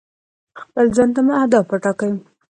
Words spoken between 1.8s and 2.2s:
ټاکئ.